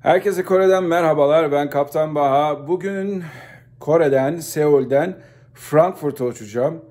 Herkese 0.00 0.44
Kore'den 0.44 0.84
merhabalar. 0.84 1.52
Ben 1.52 1.70
Kaptan 1.70 2.14
Baha. 2.14 2.68
Bugün 2.68 3.24
Kore'den, 3.80 4.36
Seul'den 4.36 5.16
Frankfurt'a 5.54 6.24
uçacağım. 6.24 6.84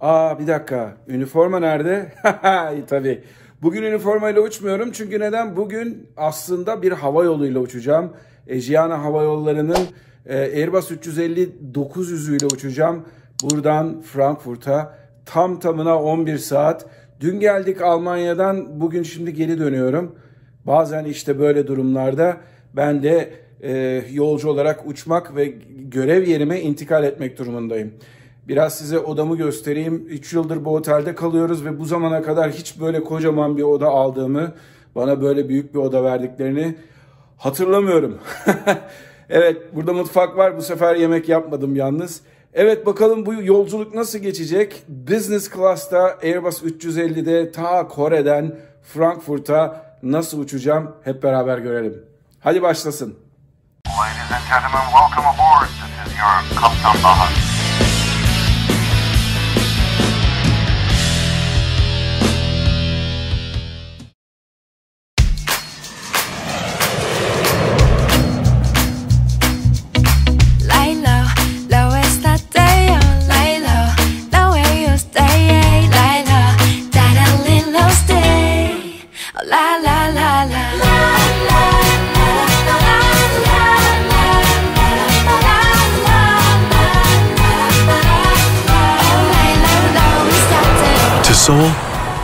Aa 0.00 0.38
bir 0.38 0.46
dakika. 0.46 0.96
Üniforma 1.08 1.58
nerede? 1.58 2.12
Tabii. 2.88 3.24
Bugün 3.62 3.82
üniformayla 3.82 4.40
uçmuyorum. 4.40 4.92
Çünkü 4.92 5.20
neden? 5.20 5.56
Bugün 5.56 6.08
aslında 6.16 6.82
bir 6.82 6.92
hava 6.92 7.24
yoluyla 7.24 7.60
uçacağım. 7.60 8.12
Ejiana 8.46 9.02
Hava 9.04 9.22
Yolları'nın 9.22 9.86
e, 10.26 10.38
Airbus 10.38 10.90
350-900 10.90 12.36
ile 12.36 12.46
uçacağım. 12.46 13.04
Buradan 13.42 14.00
Frankfurt'a 14.00 14.98
tam 15.26 15.58
tamına 15.60 16.02
11 16.02 16.38
saat. 16.38 16.86
Dün 17.20 17.40
geldik 17.40 17.82
Almanya'dan. 17.82 18.80
Bugün 18.80 19.02
şimdi 19.02 19.34
geri 19.34 19.58
dönüyorum. 19.58 20.14
Bazen 20.66 21.04
işte 21.04 21.38
böyle 21.38 21.66
durumlarda 21.66 22.36
ben 22.76 23.02
de 23.02 23.30
e, 23.62 24.02
yolcu 24.12 24.48
olarak 24.48 24.86
uçmak 24.86 25.36
ve 25.36 25.54
görev 25.78 26.28
yerime 26.28 26.60
intikal 26.60 27.04
etmek 27.04 27.38
durumundayım. 27.38 27.92
Biraz 28.48 28.78
size 28.78 28.98
odamı 28.98 29.36
göstereyim. 29.36 30.06
3 30.08 30.32
yıldır 30.32 30.64
bu 30.64 30.74
otelde 30.74 31.14
kalıyoruz 31.14 31.64
ve 31.64 31.78
bu 31.78 31.84
zamana 31.84 32.22
kadar 32.22 32.50
hiç 32.50 32.80
böyle 32.80 33.04
kocaman 33.04 33.56
bir 33.56 33.62
oda 33.62 33.88
aldığımı, 33.88 34.52
bana 34.94 35.22
böyle 35.22 35.48
büyük 35.48 35.74
bir 35.74 35.78
oda 35.78 36.04
verdiklerini 36.04 36.74
hatırlamıyorum. 37.36 38.18
evet, 39.30 39.74
burada 39.74 39.92
mutfak 39.92 40.36
var. 40.36 40.56
Bu 40.56 40.62
sefer 40.62 40.96
yemek 40.96 41.28
yapmadım 41.28 41.76
yalnız. 41.76 42.20
Evet 42.54 42.86
bakalım 42.86 43.26
bu 43.26 43.34
yolculuk 43.34 43.94
nasıl 43.94 44.18
geçecek? 44.18 44.82
Business 44.88 45.50
Class'ta 45.50 46.18
Airbus 46.22 46.62
350'de 46.62 47.52
ta 47.52 47.88
Kore'den 47.88 48.56
Frankfurt'a 48.82 49.91
nasıl 50.02 50.40
uçacağım 50.40 50.96
hep 51.04 51.22
beraber 51.22 51.58
görelim. 51.58 52.04
Hadi 52.40 52.62
başlasın. 52.62 53.18
Ladies 53.86 54.32
and 54.32 54.44
gentlemen, 54.50 54.86
welcome 54.92 55.26
aboard. 55.28 55.68
This 55.68 56.12
is 56.12 56.18
your 56.18 56.60
Kaptan 56.60 57.02
Baha. 57.04 57.41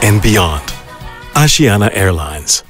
And 0.03 0.25
beyond. 0.25 0.69
Asiana 1.35 1.87
Airlines. 1.87 2.65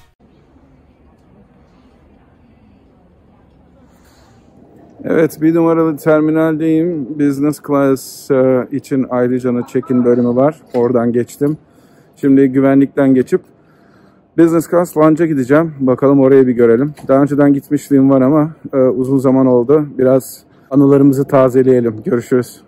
Evet 5.05 5.43
bir 5.43 5.55
numaralı 5.55 5.97
terminaldeyim. 5.97 7.19
Business 7.19 7.61
Class 7.67 8.31
e, 8.31 8.69
için 8.73 9.07
ayrıca 9.11 9.67
check-in 9.73 10.05
bölümü 10.05 10.37
var. 10.37 10.61
Oradan 10.75 11.13
geçtim. 11.13 11.59
Şimdi 12.17 12.49
güvenlikten 12.49 13.15
geçip 13.15 13.41
Business 14.39 14.71
Class 14.71 14.97
Lounge'a 14.97 15.27
gideceğim. 15.27 15.75
Bakalım 15.81 16.21
orayı 16.21 16.47
bir 16.47 16.53
görelim. 16.53 16.95
Daha 17.09 17.23
önceden 17.23 17.53
gitmişliğim 17.53 18.11
var 18.11 18.21
ama 18.21 18.51
e, 18.73 18.77
uzun 18.77 19.19
zaman 19.19 19.47
oldu. 19.47 19.87
Biraz 19.99 20.43
anılarımızı 20.71 21.25
tazeleyelim. 21.25 22.03
Görüşürüz. 22.05 22.61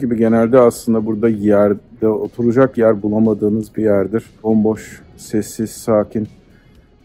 Gibi 0.00 0.16
genelde 0.16 0.58
aslında 0.58 1.06
burada 1.06 1.28
yerde 1.28 2.08
oturacak 2.08 2.78
yer 2.78 3.02
bulamadığınız 3.02 3.76
bir 3.76 3.82
yerdir. 3.82 4.24
Bomboş, 4.42 5.02
sessiz, 5.16 5.70
sakin. 5.70 6.28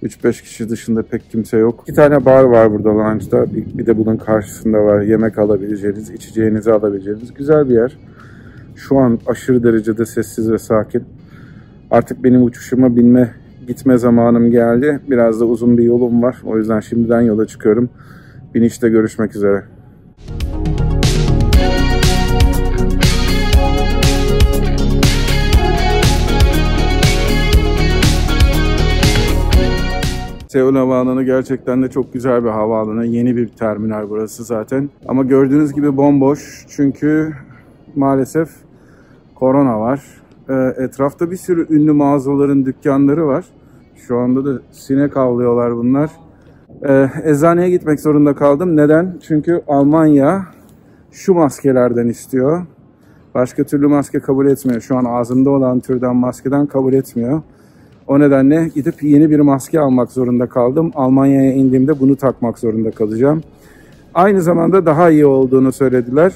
3-5 0.03 0.43
kişi 0.43 0.69
dışında 0.69 1.03
pek 1.03 1.31
kimse 1.31 1.57
yok. 1.57 1.83
İki 1.83 1.93
tane 1.93 2.25
bar 2.25 2.43
var 2.43 2.71
burada 2.71 2.89
lounge'da. 2.89 3.53
Bir, 3.53 3.77
bir 3.77 3.85
de 3.85 3.97
bunun 3.97 4.17
karşısında 4.17 4.77
var. 4.77 5.01
Yemek 5.01 5.37
alabileceğiniz, 5.37 6.09
içeceğinizi 6.09 6.71
alabileceğiniz 6.71 7.33
güzel 7.33 7.69
bir 7.69 7.73
yer. 7.73 7.97
Şu 8.75 8.97
an 8.97 9.19
aşırı 9.27 9.63
derecede 9.63 10.05
sessiz 10.05 10.51
ve 10.51 10.57
sakin. 10.57 11.03
Artık 11.91 12.23
benim 12.23 12.43
uçuşuma 12.43 12.95
binme, 12.95 13.31
gitme 13.67 13.97
zamanım 13.97 14.51
geldi. 14.51 14.99
Biraz 15.09 15.39
da 15.39 15.45
uzun 15.45 15.77
bir 15.77 15.83
yolum 15.83 16.23
var. 16.23 16.37
O 16.45 16.57
yüzden 16.57 16.79
şimdiden 16.79 17.21
yola 17.21 17.47
çıkıyorum. 17.47 17.89
Binişte 18.53 18.89
görüşmek 18.89 19.35
üzere. 19.35 19.63
Seul 30.55 30.75
Havaalanı 30.75 31.23
gerçekten 31.23 31.83
de 31.83 31.89
çok 31.89 32.13
güzel 32.13 32.43
bir 32.43 32.49
havaalanı. 32.49 33.05
Yeni 33.05 33.35
bir 33.35 33.47
terminal 33.47 34.09
burası 34.09 34.43
zaten. 34.43 34.89
Ama 35.07 35.23
gördüğünüz 35.23 35.73
gibi 35.73 35.97
bomboş. 35.97 36.65
Çünkü 36.69 37.33
maalesef 37.95 38.49
korona 39.35 39.79
var. 39.79 40.03
Ee, 40.49 40.53
etrafta 40.83 41.31
bir 41.31 41.35
sürü 41.35 41.75
ünlü 41.75 41.91
mağazaların 41.91 42.65
dükkanları 42.65 43.27
var. 43.27 43.45
Şu 43.95 44.17
anda 44.17 44.45
da 44.45 44.61
sinek 44.71 45.17
avlıyorlar 45.17 45.75
bunlar. 45.75 46.11
Ee, 46.87 47.09
eczaneye 47.23 47.69
gitmek 47.69 47.99
zorunda 47.99 48.35
kaldım. 48.35 48.77
Neden? 48.77 49.17
Çünkü 49.27 49.61
Almanya 49.67 50.45
şu 51.11 51.33
maskelerden 51.33 52.07
istiyor. 52.07 52.65
Başka 53.33 53.63
türlü 53.63 53.87
maske 53.87 54.19
kabul 54.19 54.47
etmiyor. 54.47 54.81
Şu 54.81 54.97
an 54.97 55.05
ağzında 55.05 55.49
olan 55.49 55.79
türden 55.79 56.15
maskeden 56.15 56.65
kabul 56.65 56.93
etmiyor. 56.93 57.41
O 58.07 58.19
nedenle 58.19 58.69
gidip 58.75 59.03
yeni 59.03 59.31
bir 59.31 59.39
maske 59.39 59.79
almak 59.79 60.11
zorunda 60.11 60.45
kaldım. 60.45 60.91
Almanya'ya 60.95 61.53
indiğimde 61.53 61.99
bunu 61.99 62.15
takmak 62.15 62.59
zorunda 62.59 62.91
kalacağım. 62.91 63.43
Aynı 64.13 64.41
zamanda 64.41 64.85
daha 64.85 65.09
iyi 65.09 65.25
olduğunu 65.25 65.71
söylediler. 65.71 66.33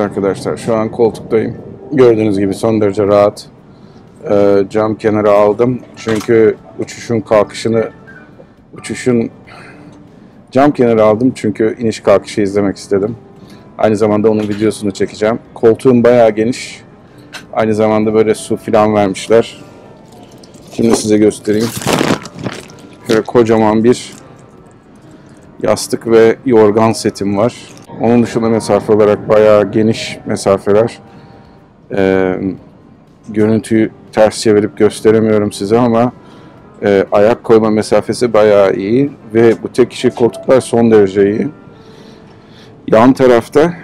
Arkadaşlar 0.00 0.56
şu 0.56 0.74
an 0.74 0.90
koltuktayım. 0.90 1.56
Gördüğünüz 1.92 2.38
gibi 2.38 2.54
son 2.54 2.80
derece 2.80 3.06
rahat. 3.06 3.46
e, 4.30 4.64
cam 4.70 4.94
kenarı 4.94 5.30
aldım. 5.30 5.80
Çünkü 5.96 6.56
uçuşun 6.78 7.20
kalkışını 7.20 7.90
uçuşun 8.78 9.30
cam 10.50 10.70
kenarı 10.72 11.04
aldım 11.04 11.32
çünkü 11.34 11.76
iniş 11.80 12.00
kalkışı 12.00 12.40
izlemek 12.40 12.76
istedim. 12.76 13.16
Aynı 13.78 13.96
zamanda 13.96 14.30
onun 14.30 14.42
videosunu 14.42 14.90
çekeceğim. 14.90 15.38
Koltuğum 15.54 16.04
bayağı 16.04 16.30
geniş. 16.30 16.82
Aynı 17.52 17.74
zamanda 17.74 18.14
böyle 18.14 18.34
su 18.34 18.56
filan 18.56 18.94
vermişler. 18.94 19.64
Şimdi 20.72 20.96
size 20.96 21.18
göstereyim. 21.18 21.68
Şöyle 23.06 23.20
kocaman 23.22 23.84
bir 23.84 24.12
yastık 25.62 26.06
ve 26.06 26.36
yorgan 26.46 26.92
setim 26.92 27.36
var. 27.36 27.54
Onun 28.00 28.22
dışında 28.22 28.48
mesafe 28.48 28.92
olarak 28.92 29.28
bayağı 29.28 29.70
geniş 29.72 30.18
mesafeler. 30.26 30.98
Ee, 31.96 32.40
görüntüyü 33.28 33.90
ters 34.12 34.40
çevirip 34.40 34.76
gösteremiyorum 34.76 35.52
size 35.52 35.78
ama 35.78 36.12
e, 36.82 37.06
ayak 37.12 37.44
koyma 37.44 37.70
mesafesi 37.70 38.32
bayağı 38.32 38.74
iyi 38.74 39.10
ve 39.34 39.62
bu 39.62 39.72
tek 39.72 39.90
kişi 39.90 40.10
koltuklar 40.10 40.60
son 40.60 40.90
derece 40.90 41.30
iyi. 41.30 41.48
Yan 42.88 43.12
tarafta 43.12 43.74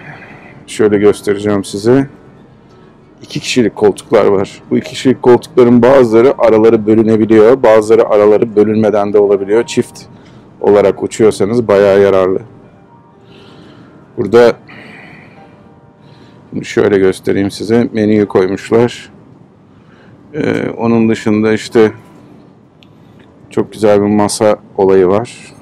şöyle 0.67 0.97
göstereceğim 0.97 1.63
size. 1.63 2.07
iki 3.21 3.39
kişilik 3.39 3.75
koltuklar 3.75 4.25
var. 4.25 4.61
Bu 4.71 4.77
iki 4.77 4.89
kişilik 4.89 5.21
koltukların 5.21 5.81
bazıları 5.81 6.33
araları 6.37 6.87
bölünebiliyor, 6.87 7.63
bazıları 7.63 8.09
araları 8.09 8.55
bölünmeden 8.55 9.13
de 9.13 9.19
olabiliyor. 9.19 9.63
Çift 9.63 10.01
olarak 10.61 11.03
uçuyorsanız 11.03 11.67
bayağı 11.67 12.01
yararlı. 12.01 12.39
Burada 14.17 14.57
şöyle 16.63 16.97
göstereyim 16.97 17.51
size. 17.51 17.89
Menüyü 17.93 18.25
koymuşlar. 18.25 19.11
Ee, 20.33 20.69
onun 20.77 21.09
dışında 21.09 21.53
işte 21.53 21.91
çok 23.49 23.73
güzel 23.73 24.01
bir 24.01 24.07
masa 24.07 24.57
olayı 24.77 25.07
var. 25.07 25.53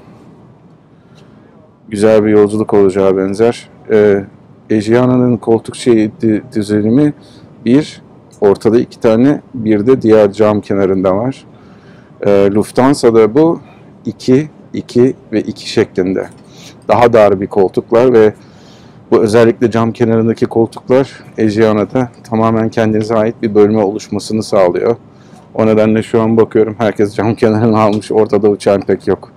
Güzel 1.89 2.23
bir 2.23 2.29
yolculuk 2.29 2.73
olacağı 2.73 3.17
benzer. 3.17 3.69
Ee, 3.91 4.25
Ejiana'nın 4.69 5.37
koltuk 5.37 5.75
şeyi 5.75 6.11
düzenimi 6.55 7.13
bir, 7.65 8.01
ortada 8.41 8.79
iki 8.79 8.99
tane, 8.99 9.41
bir 9.53 9.87
de 9.87 10.01
diğer 10.01 10.31
cam 10.31 10.61
kenarında 10.61 11.15
var. 11.15 11.45
Ee, 12.25 12.49
Lufthansa'da 12.51 13.35
bu 13.35 13.61
iki, 14.05 14.49
iki 14.73 15.15
ve 15.31 15.41
iki 15.41 15.69
şeklinde. 15.69 16.27
Daha 16.87 17.13
dar 17.13 17.41
bir 17.41 17.47
koltuklar 17.47 18.13
ve 18.13 18.33
bu 19.11 19.21
özellikle 19.21 19.71
cam 19.71 19.91
kenarındaki 19.91 20.45
koltuklar 20.45 21.23
Ejiana'da 21.37 22.09
tamamen 22.29 22.69
kendinize 22.69 23.15
ait 23.15 23.35
bir 23.41 23.55
bölme 23.55 23.83
oluşmasını 23.83 24.43
sağlıyor. 24.43 24.95
O 25.53 25.65
nedenle 25.65 26.03
şu 26.03 26.21
an 26.21 26.37
bakıyorum 26.37 26.75
herkes 26.77 27.15
cam 27.15 27.35
kenarını 27.35 27.79
almış 27.79 28.11
ortada 28.11 28.49
uçan 28.49 28.81
pek 28.81 29.07
yok. 29.07 29.34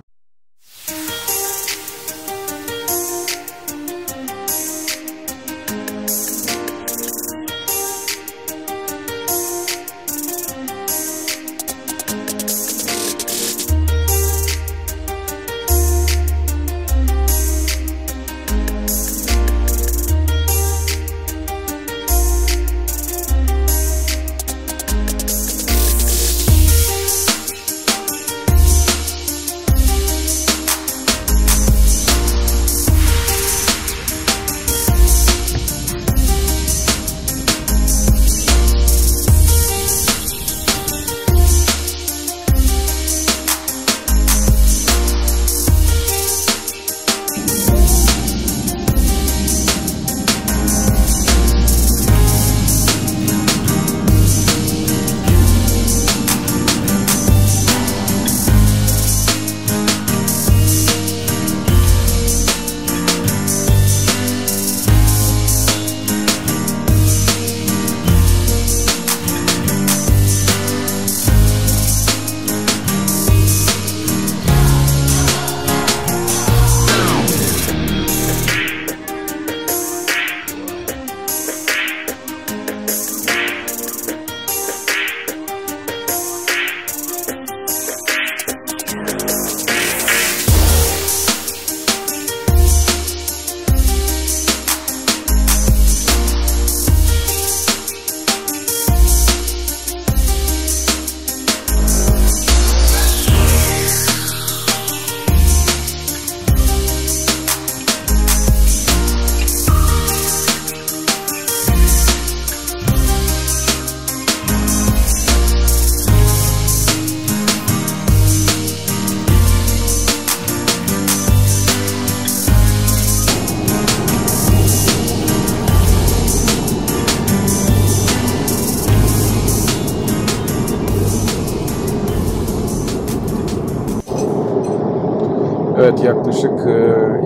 Yaklaşık 136.29 136.59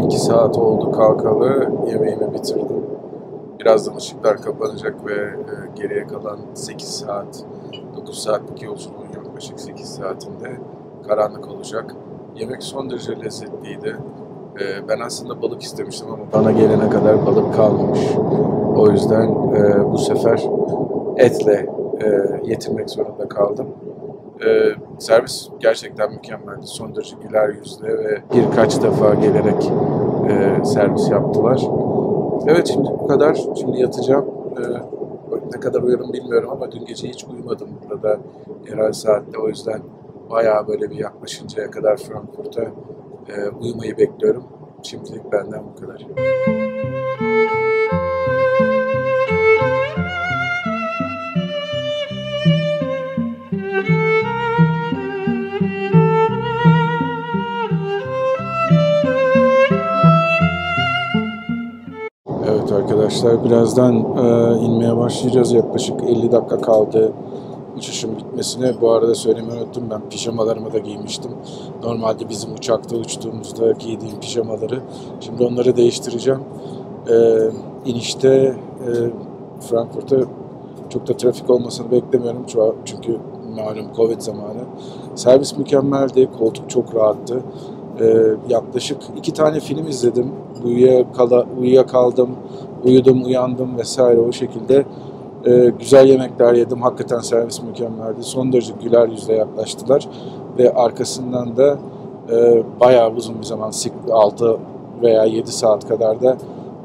2 0.05 0.19
saat 0.19 0.57
oldu 0.57 0.91
kalkalı. 0.91 1.67
Yemeğimi 1.87 2.33
bitirdim. 2.33 2.83
Birazdan 3.59 3.95
ışıklar 3.95 4.37
kapanacak 4.37 4.95
ve 5.05 5.13
e, 5.13 5.81
geriye 5.81 6.07
kalan 6.07 6.37
8 6.53 6.87
saat, 6.87 7.45
9 7.97 8.23
saatlik 8.23 8.61
yolculuğun 8.63 9.07
yaklaşık 9.25 9.59
8 9.59 9.89
saatinde 9.89 10.51
karanlık 11.07 11.47
olacak. 11.47 11.95
Yemek 12.35 12.63
son 12.63 12.89
derece 12.89 13.19
lezzetliydi. 13.19 13.97
E, 14.59 14.87
Ben 14.89 14.99
aslında 14.99 15.41
balık 15.41 15.61
istemiştim 15.61 16.07
ama 16.11 16.23
bana 16.33 16.51
gelene 16.51 16.89
kadar 16.89 17.25
balık 17.25 17.53
kalmamış. 17.55 17.99
O 18.77 18.87
yüzden 18.91 19.29
e, 19.55 19.91
bu 19.91 19.97
sefer 19.97 20.43
etle 21.17 21.69
e, 22.01 22.07
yetinmek 22.43 22.89
zorunda 22.89 23.27
kaldım. 23.27 23.67
Ee, 24.45 24.75
servis 24.99 25.49
gerçekten 25.59 26.11
mükemmeldi. 26.11 26.67
Son 26.67 26.95
derece 26.95 27.15
güler 27.27 27.49
yüzlü 27.49 27.87
ve 27.87 28.21
birkaç 28.33 28.81
defa 28.81 29.13
gelerek 29.13 29.71
e, 30.29 30.65
servis 30.65 31.09
yaptılar. 31.09 31.61
Evet 32.47 32.67
şimdi 32.67 32.89
bu 32.89 33.07
kadar. 33.07 33.37
Şimdi 33.59 33.81
yatacağım. 33.81 34.25
Ee, 34.57 34.63
ne 35.53 35.59
kadar 35.59 35.81
uyurum 35.81 36.13
bilmiyorum 36.13 36.49
ama 36.51 36.71
dün 36.71 36.85
gece 36.85 37.07
hiç 37.07 37.23
uyumadım 37.23 37.69
burada 37.89 38.19
yerel 38.69 38.93
saatte. 38.93 39.37
O 39.37 39.47
yüzden 39.47 39.81
bayağı 40.29 40.67
böyle 40.67 40.89
bir 40.89 40.95
yaklaşıncaya 40.95 41.71
kadar 41.71 41.97
Frankfurt'a 41.97 42.61
e, 43.27 43.49
uyumayı 43.61 43.97
bekliyorum. 43.97 44.43
Şimdilik 44.83 45.31
benden 45.31 45.63
bu 45.75 45.81
kadar. 45.81 46.07
Arkadaşlar 63.13 63.45
birazdan 63.45 63.95
e, 63.95 64.57
inmeye 64.65 64.97
başlayacağız. 64.97 65.51
Yaklaşık 65.51 66.03
50 66.03 66.31
dakika 66.31 66.61
kaldı 66.61 67.11
uçuşun 67.77 68.17
bitmesine. 68.17 68.81
Bu 68.81 68.91
arada 68.91 69.15
söylemeyi 69.15 69.61
unuttum 69.61 69.83
ben 69.89 70.01
pijamalarımı 70.09 70.73
da 70.73 70.77
giymiştim. 70.77 71.31
Normalde 71.83 72.29
bizim 72.29 72.53
uçakta 72.53 72.95
uçtuğumuzda 72.95 73.71
giydiğim 73.71 74.19
pijamaları. 74.19 74.79
Şimdi 75.19 75.43
onları 75.43 75.77
değiştireceğim. 75.77 76.39
Ee, 77.09 77.13
inişte 77.85 78.29
e, 78.29 78.89
Frankfurt'a 79.69 80.15
çok 80.89 81.07
da 81.07 81.17
trafik 81.17 81.49
olmasını 81.49 81.91
beklemiyorum. 81.91 82.45
Çünkü 82.85 83.17
malum 83.55 83.93
Covid 83.95 84.21
zamanı. 84.21 84.63
Servis 85.15 85.57
mükemmeldi, 85.57 86.29
koltuk 86.39 86.69
çok 86.69 86.95
rahattı. 86.95 87.39
Ee, 87.99 88.23
yaklaşık 88.49 88.97
iki 89.17 89.33
tane 89.33 89.59
film 89.59 89.87
izledim. 89.87 90.31
Uyuyakaldım, 91.59 92.29
uyudum, 92.85 93.23
uyandım 93.23 93.77
vesaire 93.77 94.19
o 94.19 94.31
şekilde. 94.31 94.85
Ee, 95.45 95.73
güzel 95.79 96.07
yemekler 96.07 96.53
yedim. 96.53 96.81
Hakikaten 96.81 97.19
servis 97.19 97.63
mükemmeldi. 97.63 98.23
Son 98.23 98.53
derece 98.53 98.73
güler 98.83 99.07
yüzle 99.07 99.33
yaklaştılar. 99.33 100.07
Ve 100.57 100.73
arkasından 100.73 101.57
da 101.57 101.77
e, 102.31 102.63
bayağı 102.79 103.13
uzun 103.13 103.39
bir 103.39 103.45
zaman, 103.45 103.71
6 104.11 104.57
veya 105.01 105.25
7 105.25 105.51
saat 105.51 105.87
kadar 105.87 106.21
da 106.21 106.37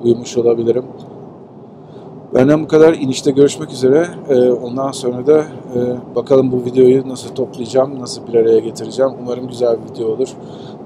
uyumuş 0.04 0.36
olabilirim. 0.36 0.84
Benden 2.34 2.62
bu 2.62 2.68
kadar. 2.68 2.94
İnişte 2.94 3.30
görüşmek 3.30 3.72
üzere. 3.72 4.06
Ee, 4.28 4.50
ondan 4.50 4.90
sonra 4.90 5.26
da 5.26 5.38
e, 5.74 6.16
bakalım 6.16 6.52
bu 6.52 6.64
videoyu 6.64 7.08
nasıl 7.08 7.34
toplayacağım, 7.34 8.00
nasıl 8.00 8.26
bir 8.26 8.34
araya 8.34 8.58
getireceğim. 8.58 9.12
Umarım 9.22 9.48
güzel 9.48 9.76
bir 9.76 9.94
video 9.94 10.08
olur. 10.08 10.28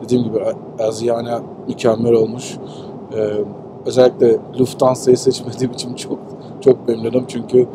Dediğim 0.05 0.25
gibi 0.25 0.39
Aziyana 0.81 1.43
mükemmel 1.69 2.13
olmuş. 2.13 2.59
Ee, 3.17 3.31
özellikle 3.87 4.39
Lufthansa'yı 4.61 5.17
seçmediğim 5.17 5.73
için 5.73 5.95
çok 5.95 6.19
çok 6.61 6.89
memnunum. 6.89 7.25
Çünkü 7.29 7.67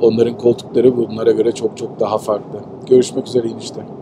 onların 0.00 0.38
koltukları 0.38 0.96
bunlara 0.96 1.30
göre 1.30 1.52
çok 1.52 1.76
çok 1.76 2.00
daha 2.00 2.18
farklı. 2.18 2.60
Görüşmek 2.86 3.26
üzere 3.26 3.48
inişte. 3.48 3.99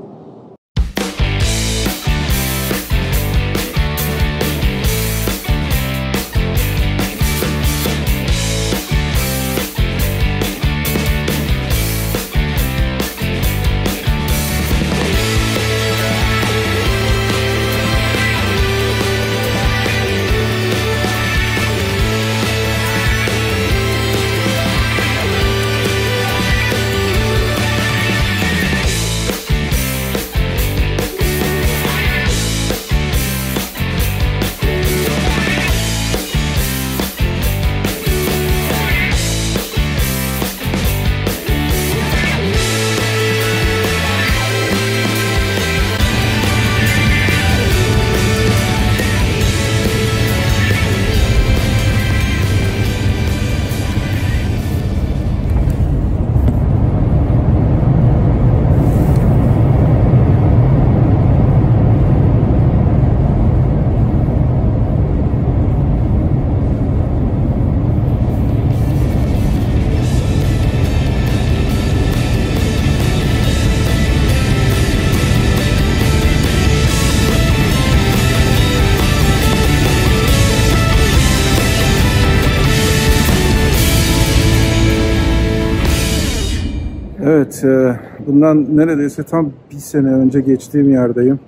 Evet, 87.65 87.65
e, 87.65 88.01
bundan 88.27 88.77
neredeyse 88.77 89.23
tam 89.23 89.53
bir 89.71 89.77
sene 89.77 90.09
önce 90.09 90.41
geçtiğim 90.41 90.91
yerdeyim. 90.91 91.41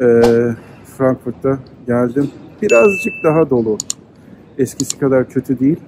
E, 0.00 0.22
Frankfurt'ta 0.96 1.58
geldim. 1.86 2.30
Birazcık 2.62 3.12
daha 3.24 3.50
dolu. 3.50 3.78
Eskisi 4.58 4.98
kadar 4.98 5.28
kötü 5.28 5.60
değil. 5.60 5.80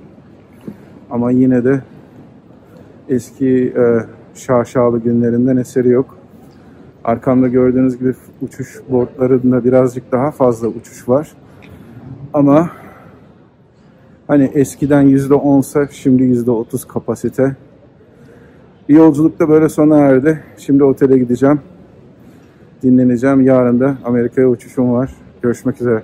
Ama 1.10 1.30
yine 1.30 1.64
de 1.64 1.80
eski 3.08 3.74
e, 3.76 3.84
şaşalı 4.34 4.98
günlerinden 4.98 5.56
eseri 5.56 5.88
yok. 5.88 6.18
Arkamda 7.04 7.48
gördüğünüz 7.48 7.98
gibi 7.98 8.14
uçuş 8.42 8.80
bordlarında 8.90 9.64
birazcık 9.64 10.12
daha 10.12 10.30
fazla 10.30 10.68
uçuş 10.68 11.08
var. 11.08 11.32
Ama 12.34 12.70
hani 14.26 14.50
eskiden 14.54 15.06
%10'sa 15.06 15.88
şimdi 15.92 16.22
%30 16.22 16.88
kapasite. 16.88 17.56
Yolculuk 18.92 19.38
da 19.38 19.48
böyle 19.48 19.68
sona 19.68 19.98
erdi. 19.98 20.42
Şimdi 20.58 20.84
otele 20.84 21.18
gideceğim. 21.18 21.60
Dinleneceğim. 22.82 23.40
Yarın 23.40 23.80
da 23.80 23.96
Amerika'ya 24.04 24.48
uçuşum 24.48 24.92
var. 24.92 25.10
Görüşmek 25.42 25.80
üzere. 25.80 26.02